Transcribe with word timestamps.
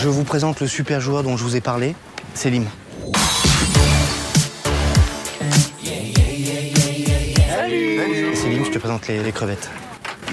Je 0.00 0.08
vous 0.08 0.24
présente 0.24 0.60
le 0.60 0.66
super 0.66 1.00
joueur 1.00 1.22
dont 1.22 1.36
je 1.36 1.44
vous 1.44 1.56
ai 1.56 1.60
parlé, 1.60 1.94
Selim. 2.34 2.64
Salut 7.56 8.34
Selim, 8.36 8.64
je 8.64 8.70
te 8.70 8.78
présente 8.78 9.06
les, 9.08 9.22
les 9.22 9.32
crevettes. 9.32 9.68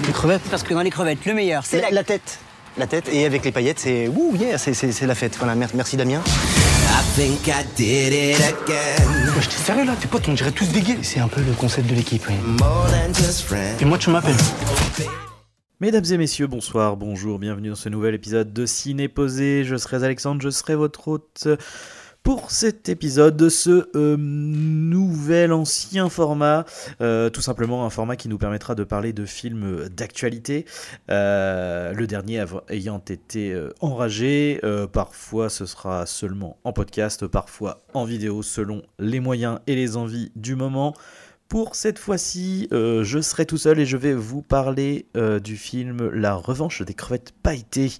Les 0.06 0.12
crevettes 0.12 0.42
Parce 0.50 0.62
que 0.62 0.74
dans 0.74 0.80
les 0.82 0.90
crevettes, 0.90 1.24
le 1.26 1.34
meilleur, 1.34 1.64
c'est 1.64 1.80
la... 1.80 1.90
la... 1.90 2.04
tête. 2.04 2.38
La 2.76 2.86
tête, 2.86 3.08
et 3.12 3.24
avec 3.26 3.44
les 3.44 3.50
paillettes, 3.50 3.80
c'est 3.80 4.06
ouh, 4.08 4.36
yeah, 4.36 4.56
c'est- 4.58 5.02
la 5.06 5.14
fête. 5.16 5.36
Voilà, 5.38 5.54
mer- 5.56 5.70
merci 5.74 5.96
Damien. 5.96 6.22
I 6.24 7.02
think 7.16 7.48
I 7.48 7.64
did 7.76 8.12
it 8.12 8.36
again. 8.40 9.04
Ouais, 9.34 9.42
J'étais 9.42 9.56
sérieux 9.56 9.84
là, 9.84 9.94
tes 10.00 10.06
potes, 10.06 10.28
on 10.28 10.32
dirait 10.34 10.52
tous 10.52 10.68
des 10.68 10.80
gays. 10.82 10.98
C'est 11.02 11.18
un 11.20 11.28
peu 11.28 11.40
le 11.40 11.52
concept 11.52 11.88
de 11.90 11.94
l'équipe, 11.96 12.22
oui. 12.28 12.34
More 12.60 12.86
than 12.90 13.12
just 13.14 13.42
friends. 13.42 13.78
Et 13.80 13.84
moi, 13.84 13.98
tu 13.98 14.10
m'appelles. 14.10 14.36
Mesdames 15.80 16.06
et 16.10 16.16
messieurs, 16.16 16.48
bonsoir, 16.48 16.96
bonjour, 16.96 17.38
bienvenue 17.38 17.68
dans 17.68 17.76
ce 17.76 17.88
nouvel 17.88 18.12
épisode 18.12 18.52
de 18.52 18.66
Ciné 18.66 19.06
Posé. 19.06 19.62
Je 19.62 19.76
serai 19.76 20.02
Alexandre, 20.02 20.42
je 20.42 20.50
serai 20.50 20.74
votre 20.74 21.06
hôte 21.06 21.46
pour 22.24 22.50
cet 22.50 22.88
épisode 22.88 23.36
de 23.36 23.48
ce 23.48 23.88
euh, 23.94 24.16
nouvel 24.18 25.52
ancien 25.52 26.08
format. 26.08 26.64
Euh, 27.00 27.30
tout 27.30 27.42
simplement 27.42 27.86
un 27.86 27.90
format 27.90 28.16
qui 28.16 28.28
nous 28.28 28.38
permettra 28.38 28.74
de 28.74 28.82
parler 28.82 29.12
de 29.12 29.24
films 29.24 29.88
d'actualité. 29.88 30.64
Euh, 31.12 31.92
le 31.92 32.08
dernier 32.08 32.44
ayant 32.70 32.98
été 32.98 33.56
enragé. 33.80 34.60
Parfois 34.92 35.48
ce 35.48 35.64
sera 35.64 36.06
seulement 36.06 36.58
en 36.64 36.72
podcast, 36.72 37.24
parfois 37.28 37.84
en 37.94 38.04
vidéo 38.04 38.42
selon 38.42 38.82
les 38.98 39.20
moyens 39.20 39.60
et 39.68 39.76
les 39.76 39.96
envies 39.96 40.32
du 40.34 40.56
moment. 40.56 40.92
Pour 41.48 41.76
cette 41.76 41.98
fois-ci, 41.98 42.68
euh, 42.72 43.04
je 43.04 43.20
serai 43.20 43.46
tout 43.46 43.56
seul 43.56 43.78
et 43.78 43.86
je 43.86 43.96
vais 43.96 44.12
vous 44.12 44.42
parler 44.42 45.06
euh, 45.16 45.40
du 45.40 45.56
film 45.56 46.10
La 46.10 46.34
revanche 46.34 46.82
des 46.82 46.92
crevettes 46.92 47.32
pailletées, 47.42 47.92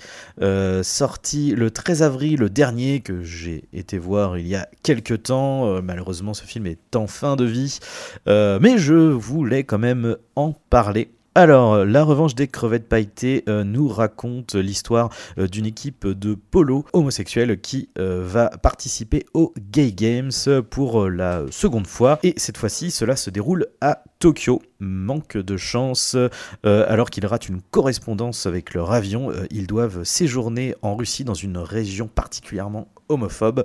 euh, 0.43 0.83
sorti 0.83 1.52
le 1.52 1.71
13 1.71 2.02
avril 2.02 2.41
dernier, 2.51 3.01
que 3.01 3.23
j'ai 3.23 3.65
été 3.73 3.97
voir 3.97 4.37
il 4.37 4.47
y 4.47 4.55
a 4.55 4.69
quelques 4.83 5.23
temps. 5.23 5.80
Malheureusement, 5.80 6.35
ce 6.35 6.45
film 6.45 6.66
est 6.66 6.95
en 6.95 7.07
fin 7.07 7.37
de 7.37 7.46
vie, 7.46 7.79
mais 8.26 8.76
je 8.76 8.93
voulais 8.93 9.65
quand 9.65 9.79
même 9.79 10.19
en 10.37 10.52
parler. 10.69 11.10
Alors, 11.39 11.85
La 11.85 12.03
revanche 12.03 12.35
des 12.35 12.49
crevettes 12.49 12.89
pailletées 12.89 13.45
euh, 13.49 13.63
nous 13.63 13.87
raconte 13.87 14.57
l'histoire 14.57 15.09
euh, 15.39 15.47
d'une 15.47 15.67
équipe 15.67 16.05
de 16.05 16.35
polo 16.35 16.85
homosexuels 16.93 17.61
qui 17.61 17.91
euh, 17.97 18.25
va 18.27 18.49
participer 18.49 19.25
aux 19.35 19.55
Gay 19.71 19.93
Games 19.93 20.33
pour 20.69 21.05
euh, 21.05 21.09
la 21.09 21.45
seconde 21.53 21.87
fois. 21.87 22.19
Et 22.25 22.35
cette 22.39 22.57
fois-ci, 22.57 22.91
cela 22.91 23.15
se 23.15 23.31
déroule 23.31 23.69
à 23.81 24.03
Tokyo. 24.19 24.61
Manque 24.81 25.37
de 25.37 25.57
chance, 25.57 26.16
euh, 26.16 26.29
alors 26.65 27.11
qu'ils 27.11 27.27
ratent 27.27 27.49
une 27.49 27.63
correspondance 27.71 28.47
avec 28.47 28.75
leur 28.75 28.91
avion, 28.93 29.31
euh, 29.31 29.47
ils 29.51 29.69
doivent 29.69 30.03
séjourner 30.03 30.75
en 30.83 30.97
Russie 30.97 31.23
dans 31.23 31.35
une 31.35 31.59
région 31.59 32.09
particulièrement 32.09 32.89
homophobe. 33.09 33.64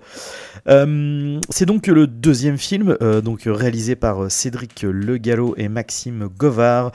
Euh, 0.68 1.40
c'est 1.50 1.66
donc 1.66 1.88
le 1.88 2.08
deuxième 2.08 2.58
film, 2.58 2.98
euh, 3.02 3.22
donc 3.22 3.44
réalisé 3.46 3.96
par 3.96 4.32
Cédric 4.32 4.84
Le 4.84 5.18
Gallo 5.18 5.54
et 5.58 5.68
Maxime 5.68 6.30
Govard, 6.38 6.92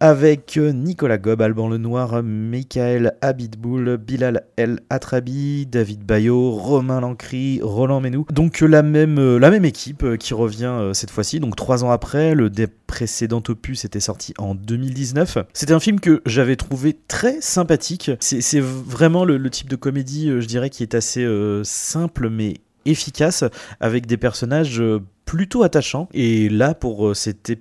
avec 0.00 0.56
Nicolas 0.56 1.18
Gob, 1.18 1.42
Alban 1.42 1.68
Lenoir, 1.68 2.22
Michael 2.22 3.14
Abitboul, 3.20 3.96
Bilal 3.96 4.44
El 4.56 4.80
Atrabi, 4.90 5.66
David 5.66 6.04
Bayo, 6.04 6.52
Romain 6.52 7.00
Lancry, 7.00 7.60
Roland 7.62 8.00
Menou. 8.00 8.26
Donc 8.30 8.60
la 8.60 8.82
même, 8.82 9.18
euh, 9.18 9.38
la 9.38 9.50
même 9.50 9.64
équipe 9.64 10.02
euh, 10.02 10.16
qui 10.16 10.34
revient 10.34 10.64
euh, 10.64 10.92
cette 10.92 11.10
fois-ci, 11.10 11.40
donc 11.40 11.56
trois 11.56 11.84
ans 11.84 11.90
après. 11.90 12.34
Le 12.34 12.50
précédent 12.90 13.42
opus 13.48 13.84
était 13.84 14.00
sorti 14.00 14.34
en 14.36 14.56
2019. 14.56 15.38
C'était 15.52 15.72
un 15.72 15.78
film 15.78 16.00
que 16.00 16.22
j'avais 16.26 16.56
trouvé 16.56 16.98
très 17.06 17.40
sympathique. 17.40 18.10
C'est 18.18 18.60
vraiment 18.60 19.24
le, 19.24 19.48
type 19.48 19.68
de 19.68 19.76
comédie, 19.76 20.28
euh, 20.28 20.40
je 20.40 20.46
dirais, 20.46 20.70
qui 20.70 20.82
est 20.82 20.96
assez 20.96 21.22
euh, 21.22 21.62
simple 21.90 22.28
mais 22.30 22.54
efficace, 22.86 23.44
avec 23.80 24.06
des 24.06 24.16
personnages 24.16 24.80
euh, 24.80 25.00
plutôt 25.30 25.62
attachants. 25.62 26.08
Et 26.12 26.48
là, 26.48 26.74
pour, 26.74 27.06
euh, 27.06 27.14
cette, 27.14 27.52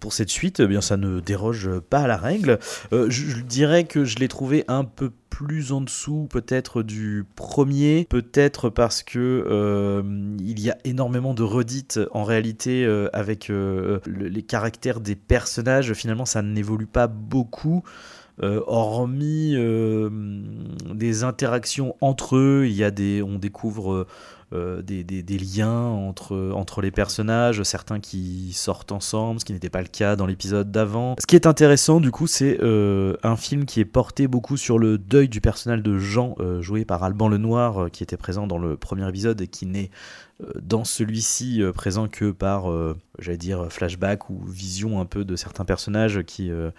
pour 0.00 0.12
cette 0.12 0.30
suite, 0.30 0.58
eh 0.58 0.66
bien, 0.66 0.80
ça 0.80 0.96
ne 0.96 1.20
déroge 1.20 1.70
pas 1.78 2.00
à 2.00 2.06
la 2.08 2.16
règle. 2.16 2.58
Euh, 2.92 3.06
je, 3.08 3.40
dirais 3.40 3.84
que 3.84 4.04
je 4.04 4.18
l'ai 4.18 4.26
trouvé 4.26 4.64
un 4.66 4.82
peu 4.82 5.12
plus 5.30 5.70
en 5.70 5.80
dessous 5.80 6.26
peut-être 6.28 6.82
du 6.82 7.24
premier, 7.36 8.08
peut-être 8.10 8.68
parce 8.68 9.04
que 9.04 9.44
euh, 9.48 10.02
il 10.40 10.58
y 10.58 10.70
a 10.70 10.78
énormément 10.82 11.34
de 11.34 11.44
redites 11.44 12.00
en 12.10 12.24
réalité 12.24 12.84
avec 13.12 13.46
le- 13.46 14.00
les 14.06 14.42
caractères 14.42 14.98
des 14.98 15.14
personnages. 15.14 15.92
Finalement, 15.92 16.26
ça 16.26 16.42
n'évolue 16.42 16.88
pas 16.88 17.06
beaucoup. 17.06 17.84
Hormis 18.42 19.54
des 20.92 21.22
interactions 21.22 21.94
entre 22.00 22.34
eux, 22.34 22.64
il 22.66 22.74
y 22.74 22.82
a 22.82 22.90
des, 22.90 23.22
on 23.22 23.38
découvre 23.38 24.08
euh, 24.54 24.82
des, 24.82 25.38
liens 25.38 25.88
entre, 25.88 26.80
les 26.80 26.90
personnages, 26.90 27.62
certains 27.62 28.00
qui 28.00 28.52
sortent 28.52 28.92
ensemble, 28.92 29.40
ce 29.40 29.44
qui 29.44 29.52
n'était 29.52 29.70
pas 29.70 29.82
le 29.82 29.88
cas 29.88 30.16
dans 30.16 30.26
l'épisode 30.26 30.70
d'avant. 30.70 31.16
Ce 31.20 31.26
qui 31.26 31.36
est 31.36 31.46
intéressant, 31.46 32.00
du 32.00 32.10
coup, 32.10 32.26
c'est 32.26 32.58
euh, 32.62 33.16
un 33.22 33.36
film 33.36 33.64
qui 33.64 33.80
est 33.80 33.84
porté 33.84 34.28
beaucoup 34.28 34.56
sur 34.56 34.78
le 34.78 34.98
deuil 34.98 35.28
du 35.28 35.40
personnage 35.40 35.82
de 35.82 35.98
Jean, 35.98 36.34
euh, 36.40 36.62
joué 36.62 36.84
par 36.84 37.02
Alban 37.02 37.28
Lenoir, 37.28 37.90
qui 37.90 38.02
était 38.02 38.16
présent 38.16 38.46
dans 38.46 38.58
le 38.58 38.76
premier 38.76 39.08
épisode 39.08 39.40
et 39.40 39.48
qui 39.48 39.66
n'est 39.66 39.90
dans 40.60 40.84
celui-ci 40.84 41.62
euh, 41.62 41.72
présent 41.72 42.08
que 42.08 42.32
par, 42.32 42.70
euh, 42.70 42.96
j'allais 43.20 43.38
dire, 43.38 43.66
flashback 43.70 44.30
ou 44.30 44.42
vision 44.44 45.00
un 45.00 45.04
peu 45.04 45.24
de 45.24 45.36
certains 45.36 45.64
personnages 45.64 46.22
qui, 46.24 46.50
euh, 46.50 46.70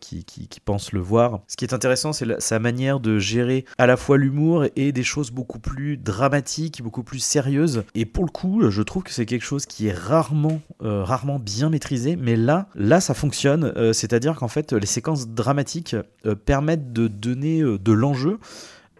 qui, 0.00 0.24
qui, 0.24 0.60
pensent 0.60 0.92
le 0.92 1.00
voir. 1.00 1.40
Ce 1.48 1.56
qui 1.56 1.64
est 1.64 1.74
intéressant, 1.74 2.12
c'est 2.12 2.40
sa 2.40 2.58
manière 2.58 3.00
de 3.00 3.18
gérer 3.18 3.64
à 3.78 3.86
la 3.86 3.96
fois 3.96 4.18
l'humour 4.18 4.66
et 4.76 4.92
des 4.92 5.02
choses 5.02 5.32
beaucoup 5.32 5.58
plus 5.58 5.96
dramatiques, 5.96 6.82
beaucoup 6.82 7.02
plus 7.02 7.18
sérieuses. 7.18 7.82
Et 7.94 8.04
pour 8.04 8.24
le 8.24 8.30
coup, 8.30 8.70
je 8.70 8.82
trouve 8.82 9.02
que 9.02 9.12
c'est 9.12 9.26
quelque 9.26 9.44
chose 9.44 9.66
qui 9.66 9.88
est 9.88 9.92
rarement, 9.92 10.60
rarement 10.80 11.38
bien 11.38 11.70
maîtrisé, 11.70 12.16
mais 12.16 12.36
là, 12.36 12.68
là, 12.74 13.00
ça 13.00 13.14
fonctionne. 13.14 13.72
C'est-à-dire 13.92 14.34
qu'en 14.36 14.48
fait, 14.48 14.72
les 14.72 14.86
séquences 14.86 15.28
dramatiques 15.28 15.96
permettent 16.44 16.92
de 16.92 17.08
donner 17.08 17.60
de 17.62 17.92
l'enjeu. 17.92 18.38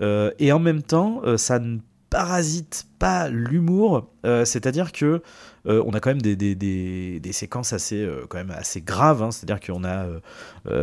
Et 0.01 0.53
en 0.53 0.59
même 0.59 0.83
temps, 0.83 1.23
ça 1.37 1.59
ne 1.59 1.79
parasite 2.11 2.87
pas 2.99 3.29
l'humour, 3.29 4.11
euh, 4.27 4.45
c'est-à-dire 4.45 4.93
que 4.93 5.23
euh, 5.67 5.83
on 5.85 5.93
a 5.95 6.01
quand 6.01 6.11
même 6.11 6.23
des, 6.23 6.37
des, 6.37 6.55
des, 6.55 7.33
séquences 7.33 7.73
assez, 7.73 8.01
euh, 8.01 8.25
quand 8.29 8.39
même 8.39 8.53
assez 8.53 8.81
graves, 8.81 9.23
hein. 9.23 9.33
c'est-à-dire 9.33 9.59
qu'on 9.61 9.85
a 9.85 10.07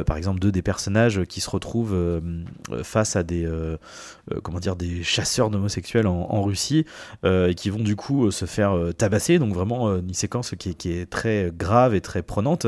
par 0.05 0.17
exemple 0.17 0.39
deux 0.39 0.51
des 0.51 0.61
personnages 0.61 1.23
qui 1.25 1.41
se 1.41 1.49
retrouvent 1.49 2.21
face 2.83 3.15
à 3.17 3.23
des, 3.23 3.49
comment 4.43 4.59
dire, 4.59 4.75
des 4.75 5.03
chasseurs 5.03 5.49
d'homosexuels 5.49 6.07
en, 6.07 6.41
Russie 6.43 6.85
et 7.25 7.53
qui 7.55 7.69
vont 7.69 7.83
du 7.83 7.95
coup 7.95 8.31
se 8.31 8.45
faire 8.45 8.77
tabasser, 8.97 9.39
donc 9.39 9.53
vraiment 9.53 9.97
une 9.97 10.13
séquence 10.13 10.55
qui 10.57 10.69
est, 10.69 10.73
qui 10.73 10.91
est 10.91 11.09
très 11.09 11.51
grave 11.53 11.95
et 11.95 12.01
très 12.01 12.21
prenante, 12.21 12.67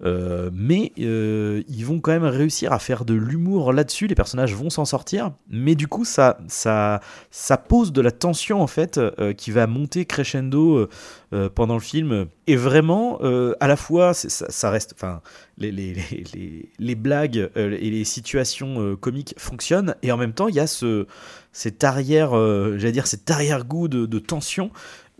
mais 0.00 0.92
ils 0.96 1.84
vont 1.84 2.00
quand 2.00 2.12
même 2.12 2.24
réussir 2.24 2.72
à 2.72 2.78
faire 2.78 3.04
de 3.04 3.14
l'humour 3.14 3.72
là-dessus, 3.72 4.06
les 4.06 4.14
personnages 4.14 4.54
vont 4.54 4.70
s'en 4.70 4.86
sortir, 4.86 5.32
mais 5.50 5.74
du 5.74 5.86
coup 5.86 6.06
ça, 6.06 6.38
ça, 6.48 7.00
ça 7.30 7.58
pose 7.58 7.92
de 7.92 8.00
la 8.00 8.10
tension 8.10 8.62
en 8.62 8.66
fait 8.66 8.83
euh, 8.98 9.32
qui 9.32 9.50
va 9.50 9.66
monter 9.66 10.04
crescendo 10.04 10.76
euh, 10.76 10.88
euh, 11.32 11.48
pendant 11.48 11.74
le 11.74 11.80
film. 11.80 12.26
Et 12.46 12.56
vraiment 12.56 13.18
euh, 13.22 13.54
à 13.60 13.68
la 13.68 13.76
fois 13.76 14.14
ça, 14.14 14.70
reste 14.70 14.94
enfin 14.94 15.20
les, 15.58 15.70
les, 15.70 16.68
les, 16.78 16.94
blagues 16.94 17.50
euh, 17.56 17.76
et 17.80 17.90
les 17.90 18.04
situations 18.04 18.80
euh, 18.80 18.96
comiques 18.96 19.34
fonctionnent. 19.38 19.94
Et 20.02 20.12
en 20.12 20.16
même 20.16 20.32
temps 20.32 20.48
il 20.48 20.54
y 20.54 20.60
a 20.60 20.66
ce 20.66 21.06
cet 21.52 21.84
arrière 21.84 22.36
euh, 22.36 22.76
j'allais 22.78 22.92
dire 22.92 23.06
cet 23.06 23.30
arrière 23.30 23.64
goût 23.64 23.88
de, 23.88 24.18
tension 24.18 24.70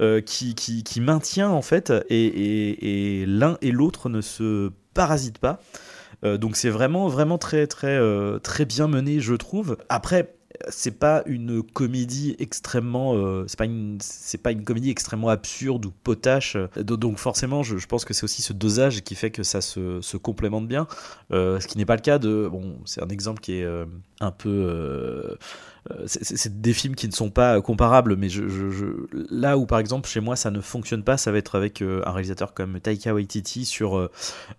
euh, 0.00 0.20
qui, 0.20 0.54
qui, 0.54 0.82
qui 0.82 1.00
maintient 1.00 1.50
en 1.50 1.62
fait 1.62 1.92
et, 2.08 2.24
et, 2.26 3.22
et 3.22 3.26
l'un 3.26 3.58
et 3.62 3.70
l'autre 3.70 4.08
ne 4.08 4.20
se 4.20 4.70
parasitent 4.94 5.38
pas. 5.38 5.60
Euh, 6.24 6.38
donc 6.38 6.56
c'est 6.56 6.70
vraiment 6.70 7.08
vraiment 7.08 7.38
très 7.38 7.66
très 7.66 7.96
euh, 7.96 8.38
très 8.38 8.64
bien 8.64 8.88
mené 8.88 9.20
je 9.20 9.34
trouve. 9.34 9.76
Après 9.88 10.34
c'est 10.68 10.98
pas 10.98 11.22
une 11.26 11.62
comédie 11.62 12.36
extrêmement 12.38 13.14
euh, 13.14 13.44
c'est 13.48 13.58
pas 13.58 13.64
une 13.64 13.98
c'est 14.00 14.38
pas 14.38 14.52
une 14.52 14.64
comédie 14.64 14.90
extrêmement 14.90 15.28
absurde 15.28 15.86
ou 15.86 15.92
potache. 16.02 16.56
Euh, 16.56 16.68
do- 16.82 16.96
donc 16.96 17.18
forcément 17.18 17.62
je, 17.62 17.84
pense 17.86 18.04
que 18.04 18.14
c'est 18.14 18.24
aussi 18.24 18.42
ce 18.42 18.52
dosage 18.52 19.02
qui 19.02 19.14
fait 19.14 19.30
que 19.30 19.42
ça 19.42 19.60
se, 19.60 20.00
se 20.00 20.16
complémente 20.16 20.68
bien. 20.68 20.86
Euh, 21.32 21.58
ce 21.60 21.66
qui 21.66 21.76
n'est 21.78 21.84
pas 21.84 21.96
le 21.96 22.02
cas 22.02 22.18
de 22.18 22.48
bon 22.50 22.76
c'est 22.84 23.02
un 23.02 23.08
exemple 23.08 23.40
qui 23.40 23.54
est 23.54 23.66
un 24.20 24.30
peu 24.30 25.36
c'est- 26.06 26.60
des 26.60 26.72
films 26.72 26.94
qui 26.94 27.08
ne 27.08 27.12
sont 27.12 27.30
pas 27.30 27.60
comparables, 27.60 28.16
mais 28.16 28.28
là 29.30 29.58
où 29.58 29.66
par 29.66 29.78
exemple 29.78 30.08
chez 30.08 30.20
moi 30.20 30.36
ça 30.36 30.50
ne 30.50 30.60
fonctionne 30.60 31.02
pas, 31.02 31.16
ça 31.16 31.30
va 31.32 31.38
être 31.38 31.56
avec 31.56 31.82
un 31.82 32.10
réalisateur 32.10 32.54
comme 32.54 32.80
Taika 32.80 33.12
Waititi 33.12 33.64
sur 33.66 34.08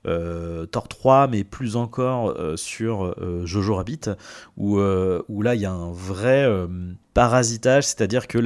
euh, 0.05 0.65
Thor 0.67 0.87
3, 0.87 1.27
mais 1.27 1.43
plus 1.43 1.75
encore 1.77 2.35
sur 2.57 3.15
Jojo 3.45 3.75
Rabbit, 3.75 4.01
où, 4.57 4.79
où 4.79 5.41
là 5.41 5.55
il 5.55 5.61
y 5.61 5.65
a 5.65 5.71
un 5.71 5.84
vrai 5.91 6.43
euh, 6.43 6.67
parasitage, 7.13 7.85
c'est-à-dire 7.85 8.27
que 8.27 8.37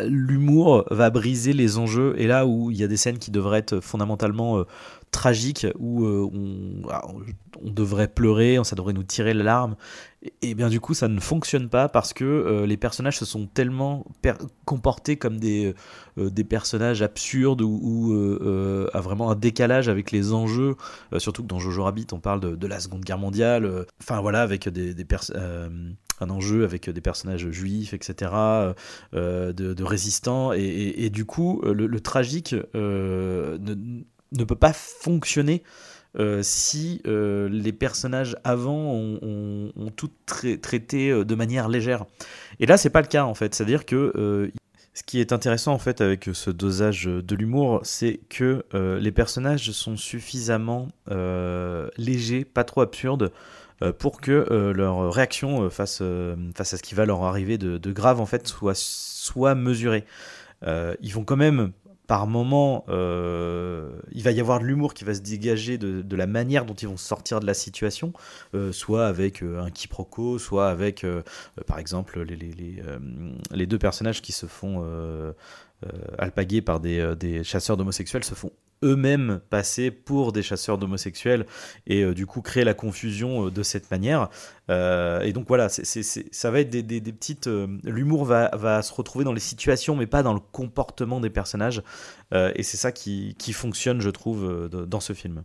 l'humour 0.00 0.84
va 0.90 1.10
briser 1.10 1.52
les 1.52 1.78
enjeux, 1.78 2.14
et 2.18 2.26
là 2.26 2.46
où 2.46 2.70
il 2.70 2.76
y 2.76 2.84
a 2.84 2.88
des 2.88 2.96
scènes 2.96 3.18
qui 3.18 3.30
devraient 3.30 3.60
être 3.60 3.80
fondamentalement 3.80 4.58
euh, 4.58 4.64
tragique 5.10 5.66
où 5.78 6.04
on, 6.04 6.82
ah, 6.90 7.06
on, 7.64 7.70
devrait 7.70 8.08
pleurer, 8.08 8.58
ça 8.64 8.76
devrait 8.76 8.92
nous 8.92 9.02
tirer 9.02 9.34
la 9.34 9.44
larme. 9.44 9.76
Et, 10.42 10.54
bien 10.54 10.68
du 10.68 10.80
coup, 10.80 10.92
ça 10.92 11.08
ne 11.08 11.20
fonctionne 11.20 11.68
pas 11.68 11.88
parce 11.88 12.12
que 12.12 12.64
les 12.66 12.76
personnages 12.76 13.18
se 13.18 13.24
sont 13.24 13.46
tellement 13.46 14.04
comportés 14.64 15.16
comme 15.16 15.38
des 15.38 15.74
personnages 16.48 17.00
absurdes 17.00 17.62
ou, 17.62 18.12
à 18.92 19.00
vraiment 19.00 19.30
un 19.30 19.34
décalage 19.34 19.88
avec 19.88 20.10
les 20.10 20.32
enjeux. 20.32 20.76
surtout 21.18 21.42
que 21.42 21.48
dans 21.48 21.58
Jojo 21.58 21.84
Rabbit, 21.84 22.06
on 22.12 22.20
parle 22.20 22.56
de, 22.56 22.66
la 22.66 22.80
Seconde 22.80 23.04
Guerre 23.04 23.18
mondiale. 23.18 23.86
Enfin 24.00 24.20
voilà, 24.20 24.42
avec 24.42 24.68
des, 24.68 25.04
personnes 25.04 25.96
un 26.20 26.30
enjeu 26.30 26.64
avec 26.64 26.88
des 26.88 27.00
personnages 27.00 27.50
juifs, 27.50 27.94
etc., 27.94 28.32
euh, 29.14 29.52
de, 29.52 29.84
résistants, 29.84 30.52
et, 30.52 31.10
du 31.10 31.24
coup, 31.24 31.62
le, 31.64 32.00
tragique 32.00 32.54
euh, 32.74 33.58
ne, 34.32 34.44
peut 34.44 34.56
pas 34.56 34.72
fonctionner 34.72 35.62
euh, 36.18 36.40
si 36.42 37.02
les 37.04 37.72
personnages 37.72 38.36
avant 38.44 38.92
ont, 38.94 39.92
tout 39.96 40.10
traité 40.62 41.24
de 41.24 41.34
manière 41.34 41.68
légère. 41.68 42.04
Et 42.60 42.66
là, 42.66 42.76
c'est 42.76 42.90
pas 42.90 43.00
le 43.00 43.06
cas 43.06 43.24
en 43.24 43.34
fait. 43.34 43.54
C'est-à-dire 43.54 43.84
que 43.84 44.50
ce 44.96 45.02
qui 45.04 45.20
est 45.20 45.32
intéressant 45.32 45.74
en 45.74 45.78
fait 45.78 46.00
avec 46.00 46.30
ce 46.32 46.50
dosage 46.50 47.04
de 47.04 47.36
l'humour, 47.36 47.80
c'est 47.84 48.18
que 48.30 48.64
les 48.72 49.12
personnages 49.12 49.70
sont 49.72 49.96
suffisamment 49.96 50.88
légers, 51.98 52.44
pas 52.44 52.64
trop 52.64 52.80
absurdes, 52.80 53.30
euh, 53.82 53.92
pour 53.92 54.22
que 54.22 54.46
euh, 54.50 54.72
leur 54.72 55.12
réaction 55.12 55.64
euh, 55.64 55.68
face, 55.68 56.00
à 56.00 56.64
ce 56.64 56.82
qui 56.82 56.94
va 56.94 57.04
leur 57.04 57.24
arriver 57.24 57.58
de, 57.58 57.92
grave 57.92 58.20
en 58.20 58.26
fait 58.26 58.48
soit 58.48 59.54
mesurée. 59.54 60.04
ils 60.64 61.12
vont 61.12 61.24
quand 61.24 61.36
même 61.36 61.72
par 62.06 62.26
moment, 62.26 62.84
il 62.88 64.22
va 64.22 64.30
y 64.30 64.40
avoir 64.40 64.60
de 64.60 64.64
l'humour 64.64 64.94
qui 64.94 65.04
va 65.04 65.14
se 65.14 65.20
dégager 65.20 65.78
de, 65.78 66.16
la 66.16 66.26
manière 66.26 66.64
dont 66.64 66.74
ils 66.74 66.88
vont 66.88 66.96
sortir 66.96 67.40
de 67.40 67.46
la 67.46 67.54
situation, 67.54 68.12
soit 68.72 69.06
avec 69.06 69.42
un 69.42 69.70
quiproquo, 69.70 70.38
soit 70.38 70.68
avec, 70.68 71.04
par 71.66 71.78
exemple, 71.78 72.22
les, 72.22 73.66
deux 73.66 73.78
personnages 73.78 74.22
qui 74.22 74.32
se 74.32 74.46
font 74.46 74.84
alpaguer 76.18 76.62
par 76.62 76.80
des 76.80 77.42
chasseurs 77.44 77.76
d'homosexuels 77.76 78.24
se 78.24 78.34
font 78.34 78.52
eux-mêmes 78.86 79.40
passer 79.50 79.90
pour 79.90 80.32
des 80.32 80.42
chasseurs 80.42 80.78
d'homosexuels 80.78 81.46
et 81.86 82.02
euh, 82.02 82.14
du 82.14 82.24
coup 82.26 82.40
créer 82.40 82.64
la 82.64 82.74
confusion 82.74 83.46
euh, 83.46 83.50
de 83.50 83.62
cette 83.62 83.90
manière. 83.90 84.30
Euh, 84.70 85.20
et 85.22 85.32
donc 85.32 85.46
voilà, 85.48 85.68
ça 85.68 86.50
va 86.50 86.60
être 86.60 86.70
des, 86.70 86.82
des, 86.82 87.12
petites... 87.12 87.48
l'humour 87.84 88.24
va, 88.24 88.50
va, 88.54 88.82
se 88.82 88.92
retrouver 88.92 89.24
dans 89.24 89.32
les 89.32 89.40
situations 89.40 89.96
mais 89.96 90.06
pas 90.06 90.22
dans 90.22 90.34
le 90.34 90.40
comportement 90.40 91.20
des 91.20 91.30
personnages. 91.30 91.82
et 92.32 92.62
c'est 92.62 92.76
ça 92.76 92.92
qui, 92.92 93.34
qui, 93.38 93.52
fonctionne, 93.52 94.00
je 94.00 94.10
trouve, 94.10 94.68
dans 94.68 95.00
ce 95.00 95.12
film. 95.12 95.44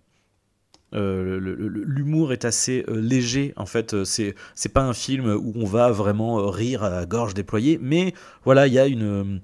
l'humour 0.94 2.34
est 2.34 2.46
assez 2.46 2.84
léger 2.88 3.54
en 3.58 3.66
fait 3.66 4.04
c'est 4.04 4.36
c'est 4.56 4.74
pas 4.74 4.82
un 4.82 4.94
film 4.94 5.28
où 5.28 5.54
on 5.56 5.66
va 5.66 5.92
vraiment 5.92 6.50
rire 6.50 6.84
à 6.84 7.06
gorge 7.06 7.34
déployée 7.34 7.80
mais 7.82 8.14
voilà 8.44 8.68
il 8.68 8.74
y 8.74 8.80
a 8.80 8.88
une 8.88 9.42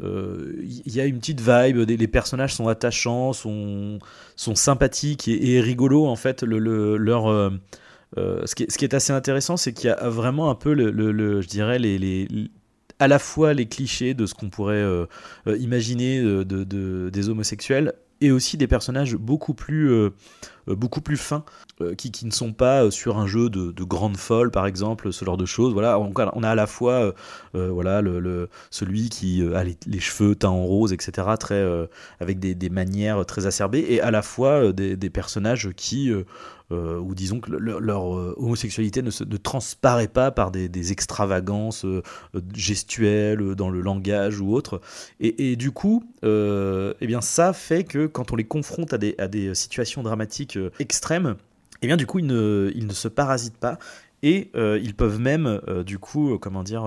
il 0.00 0.04
euh, 0.06 0.52
y 0.86 1.00
a 1.00 1.04
une 1.04 1.18
petite 1.18 1.40
vibe, 1.40 1.76
les 1.88 2.08
personnages 2.08 2.54
sont 2.54 2.66
attachants, 2.68 3.32
sont, 3.32 3.98
sont 4.34 4.54
sympathiques 4.54 5.28
et, 5.28 5.60
rigolos 5.60 6.06
en 6.06 6.16
fait. 6.16 6.42
Le, 6.42 6.58
leur, 6.96 7.28
euh, 7.28 7.50
euh, 8.18 8.44
ce, 8.44 8.54
qui 8.54 8.64
est, 8.64 8.70
ce, 8.70 8.78
qui 8.78 8.84
est, 8.84 8.94
assez 8.94 9.12
intéressant, 9.12 9.56
c'est 9.56 9.72
qu'il 9.72 9.88
y 9.88 9.92
a 9.92 10.08
vraiment 10.08 10.50
un 10.50 10.56
peu, 10.56 10.72
le, 10.72 11.40
je 11.40 11.46
dirais, 11.46 11.78
les, 11.78 12.28
à 12.98 13.06
la 13.06 13.18
fois 13.18 13.54
les 13.54 13.66
clichés 13.66 14.14
de 14.14 14.26
ce 14.26 14.34
qu'on 14.34 14.50
pourrait 14.50 14.84
imaginer 15.46 16.20
de, 16.20 16.42
de, 16.42 17.10
des 17.10 17.28
homosexuels 17.28 17.92
et 18.20 18.32
aussi 18.32 18.56
des 18.56 18.66
personnages 18.66 19.14
beaucoup 19.14 19.54
plus 19.54 20.10
beaucoup 20.66 21.00
plus 21.00 21.16
fins, 21.16 21.44
euh, 21.80 21.96
qui, 21.96 22.12
qui, 22.12 22.24
ne 22.24 22.30
sont 22.30 22.52
pas 22.52 22.84
euh, 22.84 22.90
sur 22.92 23.18
un 23.18 23.26
jeu 23.26 23.50
de, 23.50 23.72
de 23.72 23.84
grande 23.84 24.16
folle, 24.16 24.52
par 24.52 24.64
exemple, 24.64 25.12
ce 25.12 25.24
genre 25.24 25.36
de 25.36 25.44
choses. 25.44 25.72
Voilà, 25.72 25.98
on, 25.98 26.12
on 26.14 26.42
a 26.44 26.48
à 26.48 26.54
la 26.54 26.66
fois 26.68 27.12
voilà, 27.52 28.00
le, 28.00 28.48
celui 28.70 29.08
qui 29.08 29.42
a 29.54 29.64
les, 29.64 30.00
cheveux 30.00 30.34
teints 30.34 30.48
en 30.48 30.64
rose, 30.64 30.92
etc., 30.92 31.28
très, 31.38 31.64
avec 32.20 32.38
des, 32.38 32.54
des, 32.54 32.70
manières 32.70 33.24
très 33.26 33.46
acerbées, 33.46 33.84
et 33.88 34.00
à 34.00 34.10
la 34.10 34.22
fois 34.22 34.72
des, 34.72 35.10
personnages 35.10 35.70
qui 35.76 36.12
euh, 36.72 36.98
ou 36.98 37.14
disons 37.14 37.40
que 37.40 37.50
leur 37.52 38.04
homosexualité 38.04 39.02
ne, 39.02 39.10
se, 39.10 39.22
ne 39.22 39.36
transparaît 39.36 40.08
pas 40.08 40.30
par 40.30 40.50
des, 40.50 40.68
des 40.68 40.92
extravagances 40.92 41.84
gestuelles 42.54 43.54
dans 43.54 43.70
le 43.70 43.80
langage 43.80 44.40
ou 44.40 44.52
autre. 44.52 44.80
Et, 45.20 45.52
et 45.52 45.56
du 45.56 45.70
coup, 45.70 46.04
eh 46.22 47.06
bien, 47.06 47.20
ça 47.20 47.52
fait 47.52 47.84
que 47.84 48.06
quand 48.06 48.32
on 48.32 48.36
les 48.36 48.44
confronte 48.44 48.92
à 48.92 48.98
des, 48.98 49.14
à 49.18 49.28
des 49.28 49.54
situations 49.54 50.02
dramatiques 50.02 50.53
euh, 50.56 50.70
extrême, 50.78 51.36
et 51.36 51.84
eh 51.84 51.86
bien 51.86 51.96
du 51.96 52.06
coup 52.06 52.18
ils 52.18 52.26
ne, 52.26 52.92
se 52.92 53.08
parasitent 53.08 53.58
pas 53.58 53.78
et 54.22 54.50
euh, 54.54 54.80
ils 54.82 54.94
peuvent 54.94 55.18
même 55.20 55.60
euh, 55.68 55.84
du 55.84 55.98
coup 55.98 56.38
comment 56.38 56.62
dire 56.62 56.86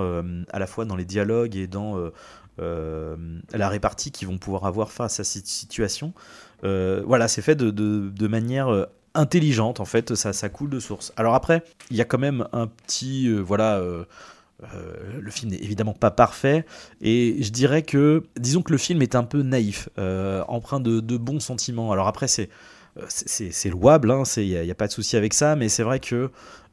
à 0.49 0.59
la 0.59 0.65
fois 0.67 0.85
dans 0.85 0.95
les 0.95 1.05
dialogues 1.05 1.55
et 1.55 1.67
dans 1.67 1.97
la 2.57 3.69
répartie 3.69 4.11
qu'ils 4.11 4.27
vont 4.27 4.37
pouvoir 4.37 4.65
avoir 4.65 4.91
face 4.91 5.19
à 5.19 5.23
cette 5.23 5.45
situation 5.45 6.13
voilà 6.63 7.27
c'est 7.27 7.43
fait 7.43 7.55
de, 7.55 8.27
manière 8.27 8.87
intelligente 9.13 9.79
en 9.79 9.85
fait 9.85 10.15
ça, 10.15 10.49
coule 10.49 10.69
de 10.69 10.79
source. 10.79 11.13
Alors 11.15 11.35
après 11.35 11.63
il 11.91 11.97
y 11.97 12.01
a 12.01 12.05
quand 12.05 12.19
même 12.19 12.47
un 12.53 12.65
petit 12.65 13.31
voilà 13.31 13.79
le 13.79 15.31
film 15.31 15.51
n'est 15.51 15.61
évidemment 15.61 15.93
pas 15.93 16.11
parfait 16.11 16.65
et 17.01 17.43
je 17.43 17.51
dirais 17.51 17.83
que 17.83 18.23
disons 18.39 18.63
que 18.63 18.71
le 18.71 18.79
film 18.79 19.03
est 19.03 19.13
un 19.13 19.23
peu 19.23 19.43
naïf 19.43 19.89
empreint 20.47 20.79
de, 20.79 21.01
de 21.01 21.17
bons 21.17 21.41
sentiments. 21.41 21.91
Alors 21.91 22.07
après 22.07 22.27
c'est 22.27 22.49
c'est 23.07 23.69
louable, 23.69 24.09
il 24.09 24.57
hein, 24.57 24.63
n'y 24.63 24.71
a, 24.71 24.75
pas 24.75 24.87
de 24.87 24.91
souci 24.91 25.17
avec 25.17 25.33
ça, 25.33 25.55
mais 25.55 25.69
c'est 25.69 25.83
vrai 25.83 25.99
que 25.99 26.29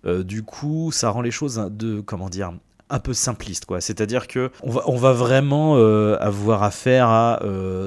euh, 0.06 0.22
du 0.22 0.42
coup, 0.42 0.90
ça 0.92 1.10
rend 1.10 1.22
les 1.22 1.30
choses 1.30 1.70
de, 1.70 2.00
comment 2.00 2.28
dire, 2.28 2.52
un 2.90 2.98
peu 2.98 3.14
simpliste 3.14 3.64
quoi. 3.64 3.80
C'est 3.80 4.02
à 4.02 4.06
dire 4.06 4.28
que 4.28 4.50
on 4.62 4.96
va, 4.96 5.12
vraiment 5.12 5.76
euh, 5.78 6.16
avoir 6.20 6.62
affaire 6.62 7.08
à 7.08 7.40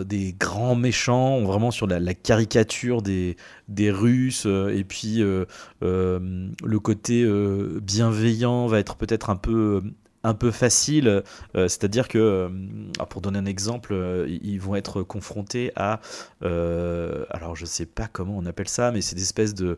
des 0.05 0.35
grands 0.37 0.75
méchants 0.75 1.41
vraiment 1.43 1.69
sur 1.69 1.85
la, 1.85 2.13
caricature 2.15 3.01
des 3.01 3.35
russes 3.91 4.45
et 4.45 4.83
puis 4.83 5.19
le 5.81 6.79
côté 6.81 7.29
bienveillant 7.81 8.65
va 8.65 8.79
être 8.79 8.95
peut-être 8.95 9.29
un 9.29 9.35
peu 9.35 9.83
un 10.27 10.33
peu 10.33 10.51
facile. 10.51 11.07
Euh, 11.07 11.23
c'est-à-dire 11.55 12.07
que, 12.07 12.17
euh, 12.17 12.49
pour 13.09 13.21
donner 13.21 13.39
un 13.39 13.45
exemple, 13.45 13.93
euh, 13.93 14.27
ils 14.27 14.59
vont 14.59 14.75
être 14.75 15.01
confrontés 15.01 15.71
à, 15.75 15.99
alors 16.41 17.55
je 17.55 17.65
sais 17.65 17.85
pas 17.85 18.07
comment 18.07 18.37
on 18.37 18.45
appelle 18.45 18.67
ça, 18.67 18.91
mais 18.91 19.01
c'est 19.01 19.15
des 19.15 19.21
espèces 19.21 19.55
de, 19.55 19.77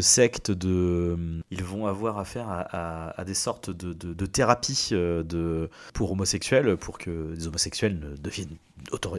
sectes 0.00 0.50
de, 0.50 1.16
ils 1.50 1.64
vont 1.64 1.86
avoir 1.86 2.18
affaire 2.18 2.46
à, 2.48 3.24
des 3.24 3.34
sortes 3.34 3.70
de, 3.70 3.92
de, 3.92 4.26
thérapie 4.26 4.88
de, 4.90 5.70
pour 5.94 6.12
homosexuels, 6.12 6.76
pour 6.76 6.98
que 6.98 7.32
les 7.34 7.46
homosexuels 7.46 7.98
ne 7.98 8.16
deviennent 8.16 8.56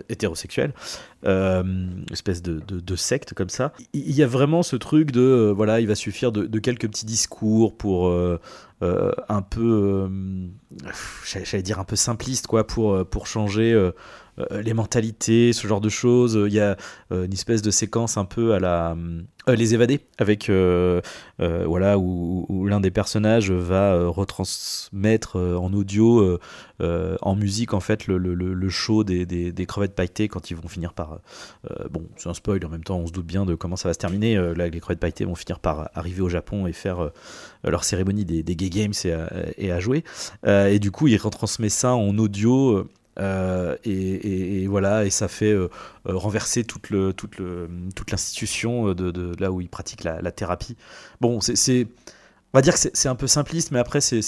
hétérosexuels, 0.10 0.74
espèce 2.12 2.42
de, 2.42 2.96
secte 2.96 3.34
comme 3.34 3.50
ça. 3.50 3.74
Il 3.94 4.12
y 4.12 4.24
a 4.24 4.28
vraiment 4.28 4.64
ce 4.64 4.76
truc 4.76 5.12
de, 5.12 5.54
voilà, 5.56 5.80
il 5.80 5.88
va 5.88 5.96
suffire 5.96 6.32
de, 6.32 6.60
quelques 6.60 6.88
petits 6.88 7.06
discours 7.06 7.78
pour 7.78 8.10
euh, 8.82 9.12
un 9.28 9.42
peu, 9.42 10.08
euh, 10.10 10.90
j'allais 11.26 11.64
dire 11.64 11.80
un 11.80 11.84
peu 11.84 11.98
simpliste, 11.98 12.48
quoi, 12.48 12.66
pour, 12.66 12.94
euh, 12.94 13.04
pour 13.04 13.28
changer 13.28 13.90
les 14.52 14.74
mentalités, 14.74 15.54
ce 15.54 15.68
genre 15.68 15.82
de 15.82 15.90
choses. 15.90 16.40
Il 16.48 16.54
y 16.54 16.60
a 16.60 16.78
une 17.12 17.34
espèce 17.34 17.62
de 17.62 17.72
séquence 17.72 18.18
un 18.18 18.26
peu 18.26 18.54
à 18.54 18.60
la 18.60 18.96
Les 19.48 19.74
Évadés, 19.74 20.02
avec 20.18 20.50
voilà 21.40 21.98
où, 21.98 22.66
l'un 22.68 22.80
des 22.80 22.92
personnages 22.92 23.52
va 23.52 24.08
retransmettre 24.08 25.36
en 25.38 25.74
audio, 25.74 26.40
en 26.80 27.36
musique 27.36 27.74
en 27.74 27.80
fait 27.80 28.08
le, 28.08 28.18
le, 28.18 28.34
le 28.34 28.70
show 28.70 29.04
des, 29.04 29.26
des, 29.26 29.52
des, 29.52 29.66
crevettes 29.66 29.96
pailletées 29.96 30.28
quand 30.28 30.52
ils 30.52 30.56
vont 30.56 30.68
finir 30.68 30.94
par 30.94 31.20
bon 31.92 32.04
c'est 32.16 32.30
un 32.30 32.34
spoil 32.34 32.66
en 32.66 32.70
même 32.70 32.84
temps 32.84 32.98
on 32.98 33.08
se 33.08 33.12
doute 33.12 33.26
bien 33.26 33.46
de 33.46 33.56
comment 33.56 33.76
ça 33.76 33.90
va 33.90 33.94
se 33.94 34.00
terminer. 34.00 34.36
là 34.36 34.68
les 34.68 34.80
crevettes 34.80 35.00
pailletées 35.00 35.26
vont 35.26 35.36
finir 35.36 35.60
par 35.60 35.90
arriver 35.94 36.22
au 36.22 36.30
Japon 36.30 36.68
et 36.68 36.74
faire 36.74 37.12
leur 37.64 37.84
cérémonie 37.84 38.26
des, 38.26 38.44
des 38.44 38.56
gay 38.56 38.70
games 38.70 38.94
et 39.58 39.72
à, 39.72 39.80
jouer. 39.80 40.04
Euh, 40.46 40.68
et 40.68 40.80
du 40.80 40.92
coup, 40.92 41.08
il 41.08 41.18
retransmet 41.18 41.70
ça 41.70 41.94
en 41.94 42.18
audio. 42.18 42.88
Euh, 43.20 43.76
et, 43.84 44.68
voilà, 44.68 45.06
et 45.06 45.10
ça 45.10 45.28
fait 45.28 45.52
euh, 45.52 45.70
renverser 46.06 46.64
toute, 46.64 46.90
l'institution 48.10 48.94
de, 48.94 49.36
là 49.40 49.52
où 49.52 49.62
il 49.62 49.70
pratique 49.70 50.04
la, 50.04 50.32
thérapie. 50.32 50.76
Bon, 51.22 51.40
on 51.40 52.54
va 52.54 52.62
dire 52.62 52.74
que 52.74 52.80
c'est, 52.94 53.10
un 53.10 53.16
peu 53.16 53.28
simpliste, 53.28 53.72
mais 53.72 53.80
après, 53.80 54.02
c'est 54.02 54.22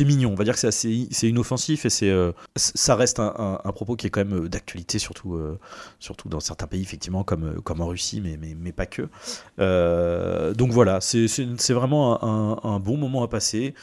mignon. 0.00 0.32
On 0.32 0.34
va 0.34 0.44
dire 0.44 0.54
que 0.54 0.60
c'est 0.60 0.66
assez, 0.66 1.08
c'est 1.10 1.28
inoffensif 1.28 1.84
et 1.84 1.90
c'est, 1.90 2.10
euh, 2.10 2.32
ça 2.56 2.94
reste 2.96 3.20
un, 3.20 3.60
un, 3.62 3.72
propos 3.72 3.96
qui 3.96 4.06
est 4.06 4.10
quand 4.10 4.24
même 4.24 4.48
d'actualité, 4.48 4.98
surtout, 4.98 5.34
euh, 5.34 5.58
surtout 5.98 6.28
dans 6.28 6.40
certains 6.40 6.66
pays 6.66 6.82
effectivement 6.82 7.24
comme, 7.24 7.60
comme 7.62 7.80
en 7.80 7.86
Russie, 7.86 8.20
mais, 8.20 8.36
mais, 8.40 8.54
mais 8.58 8.72
pas 8.72 8.86
que. 8.86 9.08
Euh, 9.58 10.54
donc 10.54 10.70
voilà, 10.70 11.00
c'est, 11.00 11.28
c'est, 11.28 11.72
vraiment 11.74 12.22
un, 12.64 12.80
bon 12.80 12.96
moment 12.96 13.22
à 13.22 13.28
passer. 13.28 13.74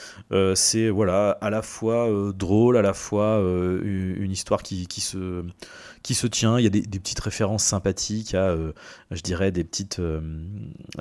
c'est 0.56 0.90
voilà, 0.90 1.38
à 1.42 1.50
la 1.50 1.62
fois 1.62 2.10
drôle, 2.34 2.78
à 2.78 2.82
la 2.82 2.94
fois 2.94 3.40
une 3.84 4.32
histoire 4.32 4.64
qui, 4.64 4.88
qui 4.88 5.02
se 5.02 5.44
qui 6.04 6.16
se 6.16 6.28
tient. 6.28 6.58
Il 6.60 6.64
y 6.64 6.68
a 6.68 6.70
des, 6.70 6.82
petites 6.82 7.20
références 7.20 7.64
sympathiques 7.64 8.34
à, 8.34 8.50
euh, 8.50 8.74
je 9.12 9.22
dirais, 9.22 9.52
des 9.52 9.64
petites, 9.64 10.00
euh, 10.00 10.22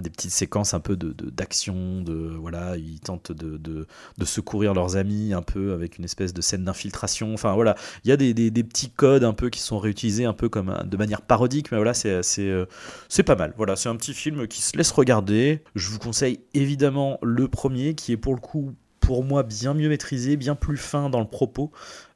des 0.00 0.11
petites 0.11 0.30
séquences 0.30 0.75
un 0.75 0.80
peu 0.80 0.97
de, 0.97 1.12
d'action. 1.30 2.02
De, 2.02 2.35
voilà, 2.38 2.76
ils 2.76 3.00
tentent 3.00 3.33
de, 3.33 3.57
de, 3.57 3.87
secourir 4.25 4.75
leurs 4.75 4.89
amis 4.97 5.32
un 5.32 5.42
peu 5.42 5.73
avec 5.73 5.99
une 5.99 6.04
espèce 6.04 6.32
de 6.32 6.40
scène 6.40 6.64
d'infiltration. 6.64 7.35
Enfin 7.35 7.54
voilà, 7.54 7.75
il 8.04 8.11
y 8.11 8.12
a 8.12 8.16
des, 8.16 8.32
des, 8.35 8.64
petits 8.64 8.90
codes 8.90 9.25
un 9.25 9.32
peu 9.32 9.50
qui 9.50 9.61
sont 9.61 9.78
réutilisés 9.78 10.25
un 10.25 10.32
peu 10.32 10.49
comme 10.49 10.75
de 10.85 10.97
manière 10.97 11.23
parodique, 11.23 11.73
mais 11.73 11.78
voilà, 11.78 11.94
c'est, 11.94 12.23
c'est, 12.23 12.49
euh, 12.49 12.66
c'est 13.09 13.23
pas 13.23 13.37
mal. 13.37 13.54
Voilà, 13.56 13.76
c'est 13.76 13.88
un 13.88 13.97
petit 13.97 14.14
film 14.14 14.47
qui 14.47 14.62
se 14.62 14.76
laisse 14.76 14.90
regarder. 14.90 15.62
Je 15.75 15.90
vous 15.90 15.99
conseille 15.99 16.40
évidemment 16.54 17.18
le 17.23 17.49
premier 17.49 17.94
qui 17.94 18.12
est 18.12 18.16
pour 18.16 18.35
le 18.35 18.40
coup 18.40 18.75
pour 19.11 19.25
moi 19.25 19.43
bien 19.43 19.75
mieux 19.75 19.88
maîtrisé, 19.88 20.37
bien 20.37 20.55
plus 20.55 20.76
fin 20.76 21.11
dans 21.11 21.19
le 21.19 21.26
propos. 21.26 21.73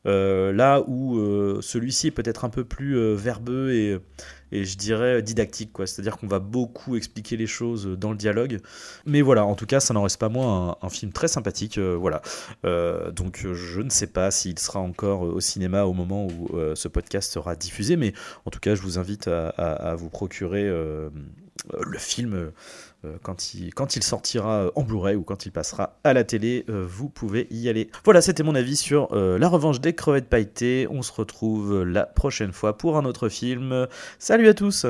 Euh, 0.07 0.53
là 0.53 0.81
où 0.87 1.19
euh, 1.19 1.59
celui-ci 1.61 2.07
est 2.07 2.11
peut-être 2.13 2.45
un 2.45 2.49
peu 2.49 2.63
plus 2.63 2.97
euh, 2.97 3.15
verbeux 3.17 3.73
et, 3.73 3.99
et, 4.53 4.65
je 4.65 4.79
dirais 4.79 5.21
didactique, 5.21 5.73
quoi. 5.73 5.89
C'est-à-dire 5.89 6.17
qu'on 6.17 6.29
va 6.29 6.39
beaucoup 6.39 6.95
expliquer 6.95 7.37
les 7.37 7.49
choses 7.49 7.89
dans 7.99 8.13
le 8.13 8.17
dialogue. 8.17 8.61
Mais 9.07 9.23
voilà, 9.23 9.45
en 9.45 9.57
tout 9.57 9.67
cas, 9.67 9.81
ça 9.81 9.93
n'en 9.93 10.05
reste 10.05 10.21
pas 10.21 10.29
moins 10.29 10.77
un, 10.81 10.89
film 10.89 11.11
très 11.11 11.27
sympathique. 11.27 11.81
voilà. 11.81 12.23
donc 12.63 13.45
je 13.53 13.81
ne 13.81 13.91
sais 13.91 14.07
pas 14.07 14.31
s'il 14.31 14.57
sera 14.61 14.79
encore 14.79 15.23
au 15.23 15.41
cinéma 15.41 15.87
au 15.87 15.95
moment 15.95 16.29
où 16.29 16.49
ce 16.77 16.87
podcast 16.87 17.33
sera 17.33 17.57
diffusé, 17.57 17.97
mais 17.97 18.13
en 18.45 18.53
tout 18.53 18.61
cas, 18.61 18.77
je 18.77 18.83
vous 18.83 19.01
invite 19.01 19.27
à, 19.27 19.49
à 19.49 19.97
vous 19.97 20.11
procurer 20.11 20.71
le 21.73 21.99
film 21.99 22.53
euh, 23.05 23.17
quand 23.23 23.55
il, 23.55 23.75
quand 23.75 23.97
il 23.97 24.03
sortira 24.03 24.71
en 24.75 24.83
Blu-ray 24.83 25.17
ou 25.17 25.23
quand 25.23 25.47
il 25.47 25.53
passera 25.53 25.99
à 26.05 26.13
la 26.13 26.25
télé, 26.25 26.65
euh, 26.69 26.85
vous 26.89 27.09
pouvez 27.09 27.47
y 27.51 27.69
aller. 27.69 27.91
Voilà, 28.05 28.21
c'était 28.23 28.43
mon 28.43 28.55
avis 28.55 28.77
sur 28.77 29.09
euh, 29.13 29.39
La 29.39 29.49
revanche 29.49 29.81
des 29.81 29.95
crevettes 29.95 30.29
pailletées. 30.29 30.87
On 30.91 31.03
se 31.03 31.13
retrouve 31.13 31.83
la 31.83 32.07
prochaine 32.07 32.53
fois 32.53 32.77
pour 32.77 32.97
un 32.97 33.05
autre 33.05 33.29
film. 33.29 33.87
Salut 34.19 34.49
à 34.49 34.55
tous 34.55 34.87